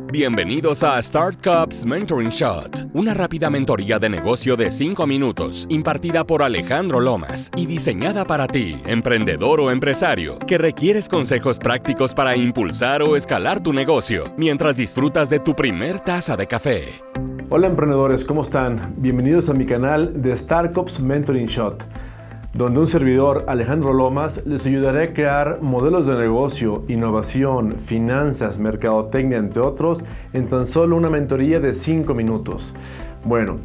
[0.00, 6.42] Bienvenidos a Startups Mentoring Shot, una rápida mentoría de negocio de 5 minutos, impartida por
[6.42, 13.02] Alejandro Lomas y diseñada para ti, emprendedor o empresario, que requieres consejos prácticos para impulsar
[13.02, 17.02] o escalar tu negocio mientras disfrutas de tu primer taza de café.
[17.50, 18.94] Hola emprendedores, ¿cómo están?
[18.96, 21.84] Bienvenidos a mi canal de Startups Mentoring Shot
[22.54, 29.38] donde un servidor, Alejandro Lomas, les ayudaré a crear modelos de negocio, innovación, finanzas, mercadotecnia,
[29.38, 32.74] entre otros, en tan solo una mentoría de 5 minutos.
[33.24, 33.56] Bueno,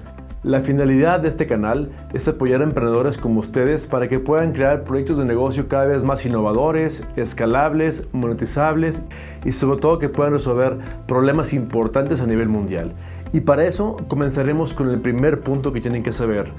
[0.43, 4.85] la finalidad de este canal es apoyar a emprendedores como ustedes para que puedan crear
[4.85, 9.03] proyectos de negocio cada vez más innovadores, escalables, monetizables
[9.43, 12.93] y sobre todo que puedan resolver problemas importantes a nivel mundial.
[13.33, 16.53] Y para eso comenzaremos con el primer punto que tienen que saber.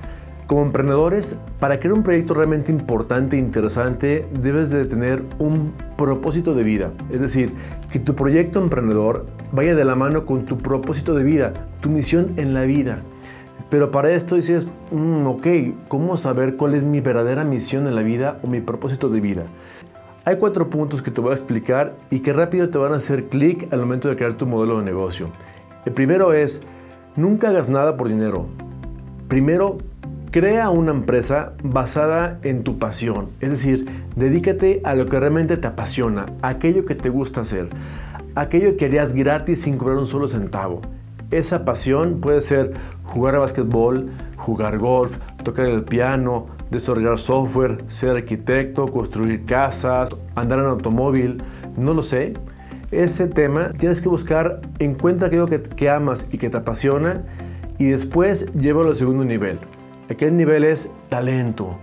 [0.49, 6.55] Como emprendedores, para crear un proyecto realmente importante e interesante, debes de tener un propósito
[6.55, 6.91] de vida.
[7.11, 7.53] Es decir,
[7.93, 12.33] que tu proyecto emprendedor vaya de la mano con tu propósito de vida, tu misión
[12.37, 13.01] en la vida.
[13.69, 15.47] Pero para esto dices, mm, ok,
[15.87, 19.45] ¿cómo saber cuál es mi verdadera misión en la vida o mi propósito de vida?
[20.25, 23.29] Hay cuatro puntos que te voy a explicar y que rápido te van a hacer
[23.29, 25.29] clic al momento de crear tu modelo de negocio.
[25.85, 26.63] El primero es,
[27.17, 28.47] nunca hagas nada por dinero.
[29.29, 29.77] Primero,
[30.39, 35.67] Crea una empresa basada en tu pasión, es decir, dedícate a lo que realmente te
[35.67, 37.69] apasiona, aquello que te gusta hacer,
[38.37, 40.83] aquello que harías gratis sin cobrar un solo centavo.
[41.33, 48.11] Esa pasión puede ser jugar a básquetbol, jugar golf, tocar el piano, desarrollar software, ser
[48.11, 51.43] arquitecto, construir casas, andar en automóvil,
[51.77, 52.35] no lo sé.
[52.93, 57.25] Ese tema tienes que buscar, encuentra aquello que, amas y que te apasiona
[57.77, 59.59] y después llévalo al segundo nivel.
[60.11, 61.77] Aquel nivel es talento.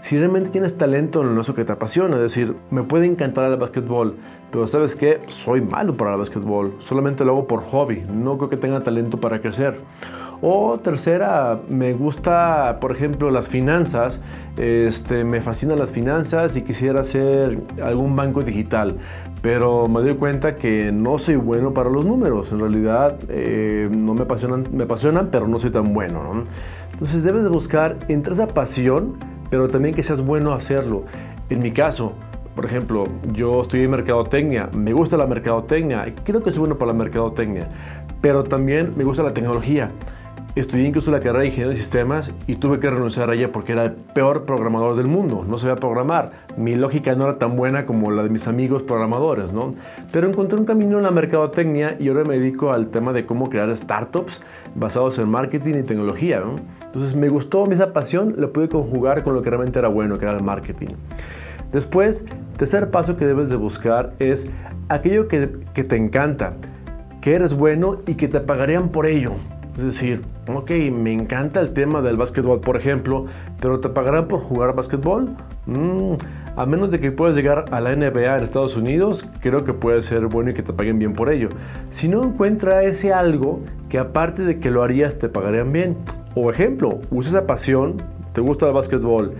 [0.00, 3.56] Si realmente tienes talento en eso que te apasiona, es decir, me puede encantar el
[3.56, 4.16] básquetbol,
[4.50, 8.48] pero sabes que soy malo para el básquetbol, solamente lo hago por hobby, no creo
[8.48, 9.78] que tenga talento para crecer.
[10.44, 14.20] O tercera, me gusta, por ejemplo, las finanzas,
[14.56, 18.96] este, me fascinan las finanzas y quisiera hacer algún banco digital,
[19.40, 24.14] pero me doy cuenta que no soy bueno para los números, en realidad eh, no
[24.14, 26.42] me apasionan, me apasionan, pero no soy tan bueno.
[26.92, 31.04] Entonces debes de buscar entre esa pasión, pero también que seas bueno hacerlo.
[31.50, 32.14] En mi caso,
[32.56, 36.98] por ejemplo, yo en mercadotecnia, me gusta la mercadotecnia, creo que soy bueno para la
[36.98, 37.68] mercadotecnia,
[38.20, 39.92] pero también me gusta la tecnología.
[40.54, 43.72] Estudié incluso la carrera de ingeniería de sistemas y tuve que renunciar a ella porque
[43.72, 45.46] era el peor programador del mundo.
[45.48, 46.32] No sabía programar.
[46.58, 49.70] Mi lógica no era tan buena como la de mis amigos programadores, ¿no?
[50.12, 53.48] Pero encontré un camino en la mercadotecnia y ahora me dedico al tema de cómo
[53.48, 54.42] crear startups
[54.74, 56.56] basados en marketing y tecnología, ¿no?
[56.84, 60.26] Entonces me gustó esa pasión, la pude conjugar con lo que realmente era bueno, que
[60.26, 60.88] era el marketing.
[61.72, 62.26] Después,
[62.58, 64.50] tercer paso que debes de buscar es
[64.90, 66.56] aquello que, que te encanta,
[67.22, 69.32] que eres bueno y que te pagarían por ello.
[69.76, 73.24] Es decir, ok, me encanta el tema del básquetbol, por ejemplo,
[73.60, 75.30] pero ¿te pagarán por jugar básquetbol?
[75.66, 76.12] Mm,
[76.56, 80.02] a menos de que puedas llegar a la NBA en Estados Unidos, creo que puede
[80.02, 81.48] ser bueno y que te paguen bien por ello.
[81.88, 85.96] Si no encuentra ese algo que aparte de que lo harías te pagarían bien.
[86.34, 87.96] O ejemplo, usa esa pasión,
[88.32, 89.34] te gusta el básquetbol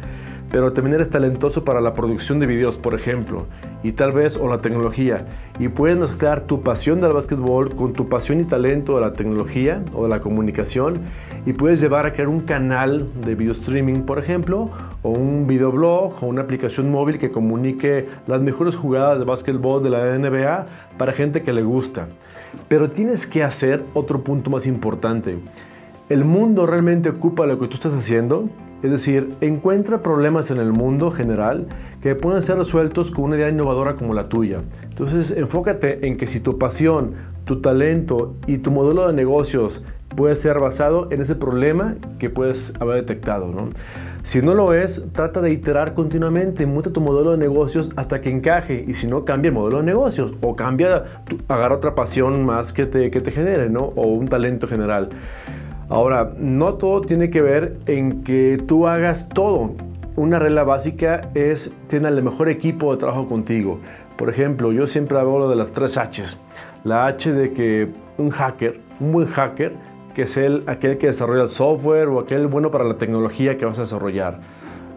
[0.52, 3.46] pero también eres talentoso para la producción de videos, por ejemplo,
[3.82, 5.26] y tal vez o la tecnología,
[5.58, 9.82] y puedes mezclar tu pasión del básquetbol con tu pasión y talento de la tecnología
[9.94, 11.00] o de la comunicación,
[11.46, 14.70] y puedes llevar a crear un canal de video streaming, por ejemplo,
[15.02, 19.91] o un videoblog o una aplicación móvil que comunique las mejores jugadas de básquetbol de
[19.91, 20.66] la NBA
[20.98, 22.08] para gente que le gusta.
[22.68, 25.38] Pero tienes que hacer otro punto más importante.
[26.09, 28.49] ¿El mundo realmente ocupa lo que tú estás haciendo?
[28.83, 31.69] Es decir, encuentra problemas en el mundo general
[32.03, 34.60] que pueden ser resueltos con una idea innovadora como la tuya.
[34.83, 37.13] Entonces, enfócate en que si tu pasión,
[37.45, 39.84] tu talento y tu modelo de negocios
[40.16, 43.53] puede ser basado en ese problema que puedes haber detectado.
[44.25, 48.31] Si no lo es, trata de iterar continuamente, muta tu modelo de negocios hasta que
[48.31, 51.04] encaje y si no, cambia el modelo de negocios o cambia,
[51.49, 53.93] agarra otra pasión más que te, que te genere ¿no?
[53.97, 55.09] o un talento general.
[55.92, 59.72] Ahora, no todo tiene que ver en que tú hagas todo.
[60.16, 63.78] Una regla básica es tener el mejor equipo de trabajo contigo.
[64.16, 66.41] Por ejemplo, yo siempre hablo de las tres H's.
[66.83, 69.74] La H de que un hacker un buen hacker,
[70.15, 73.66] que es el, aquel que desarrolla el software o aquel bueno para la tecnología que
[73.66, 74.41] vas a desarrollar.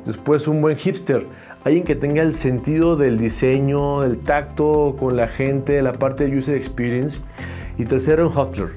[0.05, 1.25] Después un buen hipster,
[1.65, 6.37] alguien que tenga el sentido del diseño, el tacto con la gente, la parte de
[6.37, 7.19] user experience.
[7.77, 8.69] Y tercero, un hustler.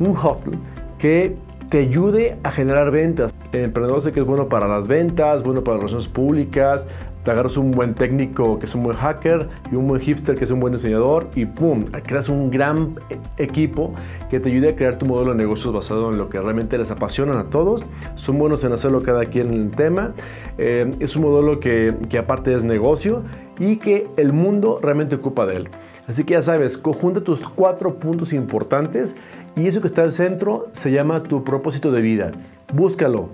[0.00, 0.58] Un hustler
[0.98, 1.36] que
[1.70, 3.32] te ayude a generar ventas.
[3.52, 6.88] El emprendedor sé que es bueno para las ventas, bueno para las relaciones públicas,
[7.22, 10.44] te agarras un buen técnico que es un buen hacker y un buen hipster que
[10.44, 11.84] es un buen diseñador y ¡pum!
[12.04, 12.98] Creas un gran
[13.36, 13.94] equipo
[14.30, 16.90] que te ayude a crear tu modelo de negocios basado en lo que realmente les
[16.90, 17.84] apasiona a todos.
[18.16, 20.12] Son buenos en hacerlo cada quien en el tema.
[20.58, 23.22] Eh, es un modelo que, que aparte es negocio
[23.60, 25.68] y que el mundo realmente ocupa de él.
[26.10, 29.14] Así que ya sabes, conjunta tus cuatro puntos importantes
[29.54, 32.32] y eso que está al centro se llama tu propósito de vida.
[32.74, 33.28] Búscalo.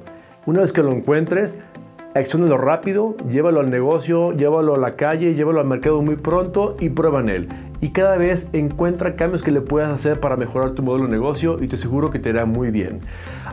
[0.45, 1.59] Una vez que lo encuentres,
[2.15, 6.91] acciónalo rápido, llévalo al negocio, llévalo a la calle, llévalo al mercado muy pronto y
[6.91, 7.49] prueba en él.
[7.81, 11.59] Y cada vez encuentra cambios que le puedas hacer para mejorar tu modelo de negocio
[11.63, 13.01] y te aseguro que te irá muy bien.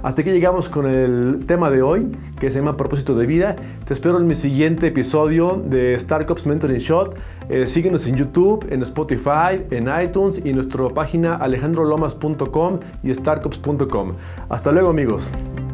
[0.01, 3.55] Hasta aquí llegamos con el tema de hoy, que se llama propósito de vida.
[3.85, 7.17] Te espero en mi siguiente episodio de Startups Mentoring Shot.
[7.49, 14.13] Eh, síguenos en YouTube, en Spotify, en iTunes y en nuestra página alejandrolomas.com y startups.com.
[14.49, 15.31] Hasta luego amigos.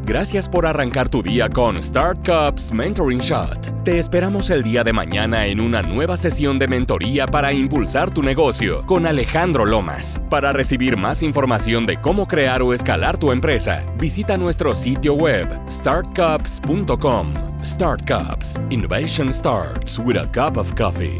[0.10, 3.84] Gracias por arrancar tu día con Startups Mentoring Shot.
[3.84, 8.24] Te esperamos el día de mañana en una nueva sesión de mentoría para impulsar tu
[8.24, 10.20] negocio con Alejandro Lomas.
[10.32, 15.48] Para recibir más información de cómo crear o escalar tu empresa, visita nuestro sitio web
[15.70, 17.34] startcups.com.
[17.64, 18.60] Startcups.
[18.72, 21.20] Innovation starts with a cup of coffee.